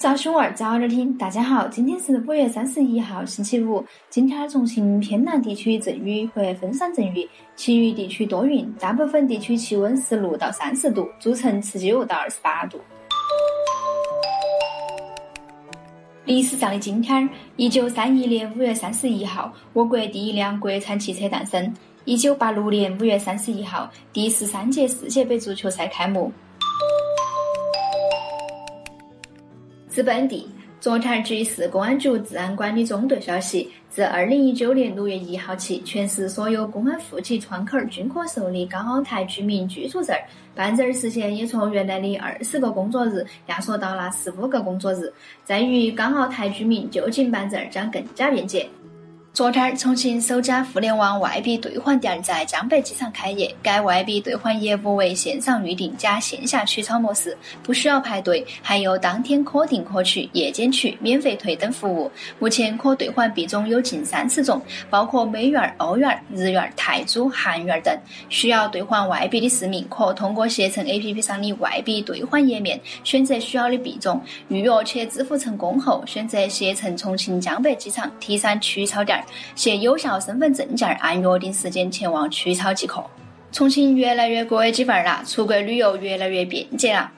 [0.00, 3.84] 早兄儿早点听，大家好，今天是五月三十一号，星期五。
[4.08, 12.80] 今天重庆偏南地区阵雨或分散阵雨，其余地区多云，大部分地区气温十六到三十度，主城十九到二十八度。
[16.24, 21.70] 历史上的今天儿，一九三一年五月三十一号，我国第一辆国产汽车诞生；
[22.06, 26.32] 一九八六年五月三十一号，第十三届世界杯足球赛开幕。
[29.90, 30.46] 自本地，
[30.80, 40.16] 昨天据市公安局治安管理中队消息，自二零一九年六月一号起，全市所有公安户籍窗口均可受理港澳台居民居住证，
[40.54, 45.12] 办证时间也从原来的二十个工作日压缩到了十五个工作日。
[45.44, 48.68] 在于港澳台居民就近办证将更加便捷。
[49.32, 53.54] 昨天，重庆首家互联网外币兑换店在江北机场开业。
[53.62, 62.10] 该外币兑换业务为线上预订加线下取钞模式，不需要排队，还有当天可订可取、夜间取、免费退等服务。
[62.40, 67.96] 目前可兑换币种有近三十种，包括美元、欧元、日元、泰铢、韩元等。
[68.28, 79.19] 需要兑换外币的市民，可通过携程 APP 上的外币兑换页面，选择需要的币种，预约且支付成功后，选择携程重庆江北机场 T 三取钞点。
[79.54, 83.04] 携有效身份证件，按约定时间前往取钞即可。
[83.52, 87.10] 重庆越来越国际范儿了，出国旅游越来越便捷了。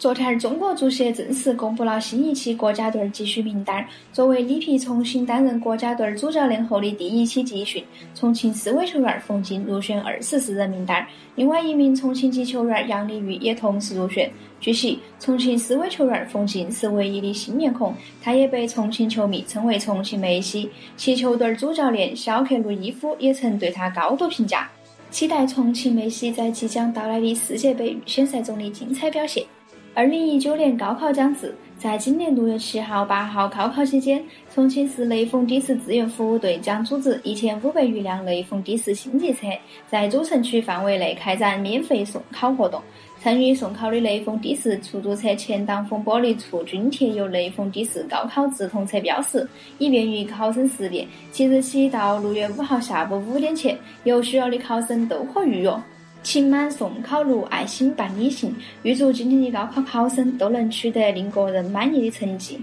[0.00, 3.86] 昨天，中国足协正式公布了新一期国家队集训名单。
[4.14, 7.84] 作为里皮重新担任国家队主教练后的第一期集训，
[8.14, 14.32] 重庆四位球员冯静入选二十四人名单，另外一名重庆籍球员杨立瑜也同时入选。
[14.58, 20.70] 据悉，重庆四位球员冯静是唯一的新面孔，他也被重庆球迷称为“重庆梅西”。
[20.96, 24.66] 其球队主教练肖克鲁伊夫也曾对他高度评价，
[25.10, 29.44] 期待重庆梅西在即将到来的世界杯预选赛中的精彩表现。
[30.00, 39.46] 二零一九年高考将至，在今年六月七号、八号高考期间，重庆市雷锋的士志愿服务队将组织一千五百余辆雷锋的士星级车，
[39.90, 42.82] 在主城区范围内开展免费送考活动。
[43.20, 49.46] 参与送考的雷锋的士出租车前挡风玻璃处均贴有雷锋的士高考直通车标识，
[49.76, 51.06] 以便于考生识别。
[51.30, 55.70] 即日起到六月五号下午五点前，有需要的考生都可预约。
[56.22, 58.54] 情满送考路，爱心伴你行。
[58.82, 62.60] 预祝今天的高考考生都能取得令个人满意的成绩。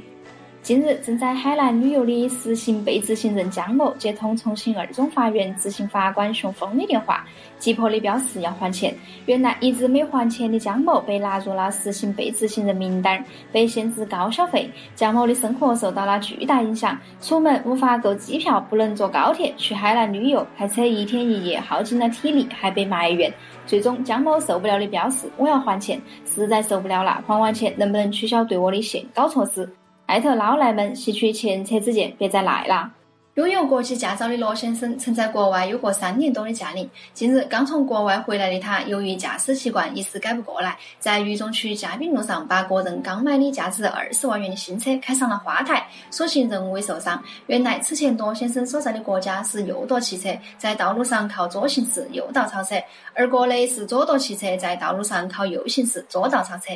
[0.68, 7.26] 近日，正在海南旅游的实行被执行人江某接通重庆二中法院执行法官熊峰的电话，
[7.58, 8.94] 急迫地表示要还钱。
[9.28, 14.70] 原来一直没还钱的江某被纳入了实行被执行人名单，被限制高消费。
[14.94, 23.34] 江某的生活受到了巨大影响，出门无法购机票，不能坐高铁去海南旅游，开车一天一夜耗尽了体力，还被埋怨。
[23.66, 29.66] 最终，江某受不了的表示：“我要还钱，实在受不了了，还完钱能不能取消对我的限高措施？”
[30.08, 32.90] 艾特老赖们吸取前车之鉴，别再赖了。
[33.34, 36.90] 拥有国际驾照的罗先生曾在国外有过三年多的驾龄。
[37.14, 47.22] 近日刚从国外回来的他，由于驾驶习惯一时改不过来，在渝中区嘉宾路上把个人刚买的价值二十万元的新车开上了花台，所幸人未受伤。
[47.48, 52.78] 原来此前罗先生所在的国家是右舵汽车，在道路上靠左行驶，右道超车；
[53.14, 56.72] 而国内是左舵汽车，在道路上靠右行驶，左道超车。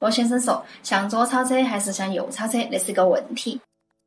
[0.00, 3.60] 罗先生说：“向左超车还是向右超车，那是个问题。”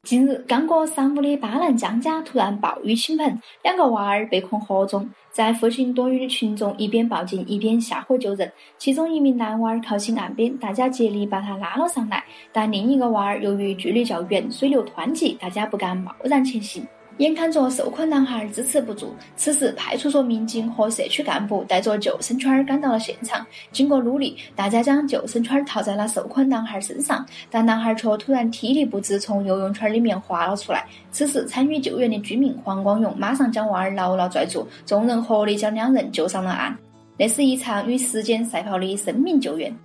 [0.08, 5.10] 近日，刚过晌午的巴南江家突然暴雨倾盆，两个娃儿被困河中。
[5.32, 12.24] 在附近躲雨的群众一边报警一边下河救人，其中一名男娃儿靠近岸边，大家竭力把他拉了上来。
[12.54, 16.88] 但另一个娃儿由于距离较远，水流湍急，大家不敢贸然前行。
[17.18, 23.46] 眼看着受困男孩支持不住，此时派出所民警和社区干部带着救生圈赶到了现场。
[23.72, 30.86] 经过努力，大家将救生圈套在了受困男孩身上，但男孩却突然体力不支，从游泳圈里面滑了出来。
[31.12, 36.78] 此时，参与救援的居民黄光勇马上将娃儿牢牢拽住，众人合力将两人救上了岸。
[37.18, 39.76] 那是一场与时间赛跑的生命救援。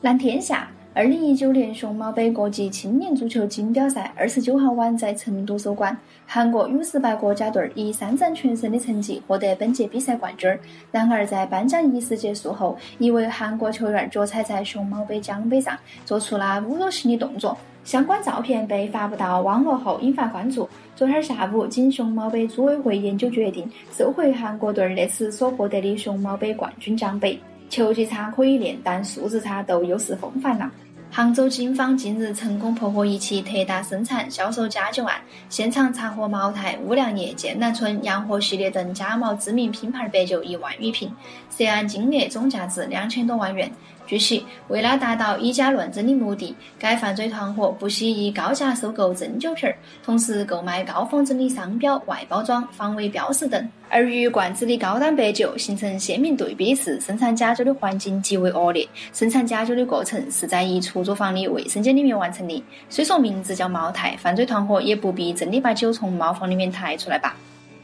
[0.00, 0.70] 蓝天下。
[0.92, 5.96] 二零一九年熊猫杯国际青年足球锦标赛二十九号晚在成都收官，
[6.26, 10.52] 韩国 U 十八国家队以三战全胜的成绩获得本届比赛冠军。
[10.90, 17.56] 然而，在颁奖仪式结束后，一位韩国球员脚踩在熊猫杯奖杯上，做出了侮辱性的动作。
[17.84, 20.68] 相关照片被发布到网络后，引发关注。
[20.96, 27.38] 昨天下午，经熊猫杯组委会研究决定，收回韩国队那次所获得的熊猫杯冠军奖杯。
[27.70, 30.70] 球技差可以练，但素质差都有失风范了。
[31.12, 35.16] 杭州警方近日成功破获一起特大生产、销售假酒案，
[35.48, 41.12] 现场查获茅台、五粮液、剑南春、洋河系列等假冒知名品牌白酒一万余瓶，
[41.56, 43.70] 涉案金额总价值两千多万元。
[44.10, 53.70] 据悉，为了达到以假乱真的目的，该犯罪团伙不惜以高价收购真酒瓶儿，同时购买高仿真的商标、外包装、防伪标识等。
[53.88, 58.84] 而与罐子的高档白酒形成鲜明对比的是，生产假酒的环境极为恶劣。
[59.12, 62.64] 生产假酒的过程是在一出租房的卫生间里面完成的。
[62.88, 67.36] 虽说名字叫茅台，犯罪团伙也不必真的把酒从茅房里面抬出来吧。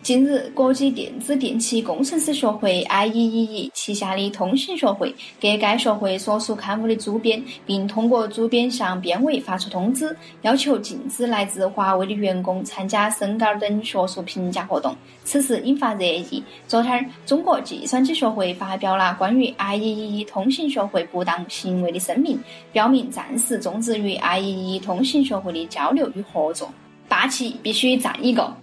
[0.06, 14.94] 近日，国际电子电气工程师学会 （IEEE） 旗下的通信学会给该学会所属刊物的主编，并通过主编向编委发出通知，要求禁止来自华为的员工参加申稿等学术评价活动。
[15.24, 16.40] 此事引发热议。
[16.68, 22.38] 昨天，中国计算机学会发表了关于 IEEE 通信学会不当行为的声明，
[22.72, 26.72] 表明暂时终止与 IEEE 通信学会的交流与合作。
[27.08, 28.56] 霸气必须占一个。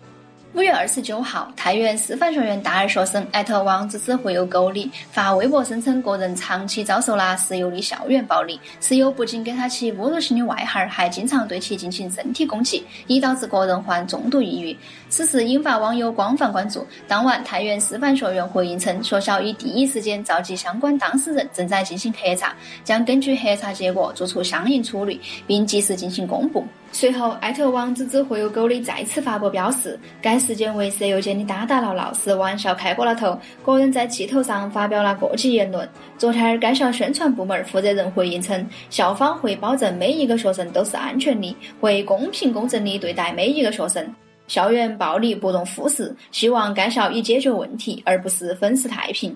[0.56, 14.78] 五月二十九号，太原师范学院大二学生艾特王之子会有狗里发微博声称，个人长期遭受了室友的校园暴力，室友不仅给他起侮辱性的外号，还经常对其进行身体攻击，已导致个人患重度抑郁。
[15.10, 16.86] 此事引发网友广泛关注。
[17.08, 22.54] 当晚，太原师范学院回应称，学校已第一时间召集相关当事人，正在进行核查，
[22.84, 26.64] 将根据核查结果作出相应处理，并及时进行公布。
[26.96, 35.90] 随后，艾特王之子会友狗里再次发布表示，该事件为舍友间的打打闹闹，是玩笑开过了头，个人在气头上发表了过激言论。
[36.20, 44.16] 昨天，该校宣传部门负责人回应称，校方会保证每一个学生都是安全的，会公平公正地对待每一个学生，
[44.48, 49.36] 校园暴力不容忽视，希望该校以解决问题，而不是粉饰太平。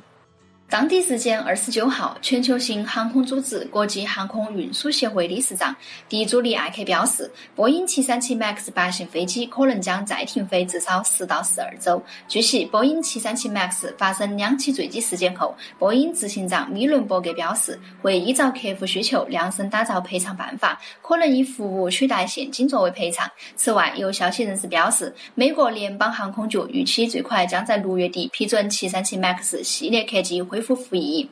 [0.69, 5.73] 当地时间二十九号，全球性航空组织国际航空运输协会理事长
[6.09, 12.03] 迪朱利艾克表示，波音七三七 MAX 八型飞机可能将再停飞至少十到十二周。
[12.27, 23.25] 据悉，波音七三七 MAX 发生两起坠机事件后，波音执行长米伦伯格表示，会依照客户需求量身打造赔偿办法，可能以服务取代现金作为赔偿。
[23.55, 30.56] 此外，有消息人士表示，美国联邦航空局预期最快将在六月底批准七三七 MAX 系列客机恢。
[30.57, 31.30] 恢复服役。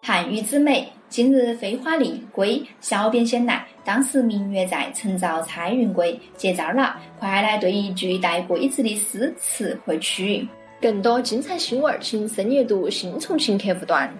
[0.00, 10.48] 汉语之美，今日飞花令归，小编先来，当时明月在，晨照彩云归，接招了，快来对一句带“归”字的诗词或曲。
[10.80, 14.10] 更多精彩新闻，请深阅读新重庆客户端。